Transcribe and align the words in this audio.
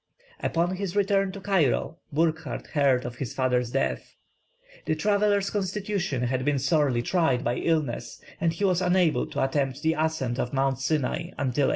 Upon 0.39 0.77
his 0.77 0.95
return 0.95 1.31
to 1.33 1.39
Cairo 1.39 1.99
Burckhardt 2.11 2.65
heard 2.73 3.05
of 3.05 3.17
his 3.17 3.35
father's 3.35 3.69
death. 3.69 4.15
The 4.87 4.95
traveller's 4.95 5.51
constitution 5.51 6.23
had 6.23 6.43
been 6.43 6.57
sorely 6.57 7.03
tried 7.03 7.43
by 7.43 7.57
illness, 7.57 8.19
and 8.39 8.51
he 8.51 8.65
was 8.65 8.81
unable 8.81 9.27
to 9.27 9.43
attempt 9.43 9.83
the 9.83 9.93
ascent 9.93 10.39
of 10.39 10.53
Mount 10.53 10.79
Sinai 10.79 11.29
until 11.37 11.67
1816. 11.67 11.69